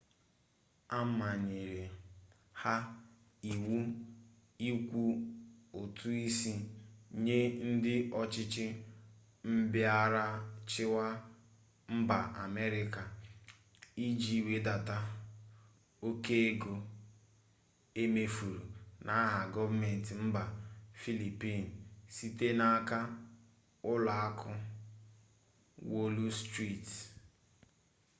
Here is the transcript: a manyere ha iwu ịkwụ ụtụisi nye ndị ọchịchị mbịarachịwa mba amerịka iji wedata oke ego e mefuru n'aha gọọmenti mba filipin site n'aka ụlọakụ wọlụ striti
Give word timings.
a 0.97 0.99
manyere 1.17 1.81
ha 2.61 2.75
iwu 3.53 3.75
ịkwụ 4.69 5.03
ụtụisi 5.81 6.51
nye 7.23 7.37
ndị 7.69 7.93
ọchịchị 8.21 8.65
mbịarachịwa 9.53 11.05
mba 11.95 12.17
amerịka 12.43 13.01
iji 14.05 14.35
wedata 14.47 14.97
oke 16.07 16.35
ego 16.49 16.75
e 18.01 18.03
mefuru 18.13 18.63
n'aha 19.05 19.39
gọọmenti 19.53 20.13
mba 20.25 20.43
filipin 21.01 21.63
site 22.15 22.47
n'aka 22.59 22.99
ụlọakụ 23.91 24.51
wọlụ 25.91 26.25
striti 26.39 26.99